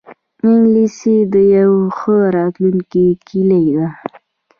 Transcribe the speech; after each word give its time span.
انګلیسي 0.47 1.17
د 1.33 1.35
یوی 1.55 1.83
ښه 1.97 2.17
راتلونکې 2.35 3.05
کلۍ 3.27 3.65
ده 3.75 3.87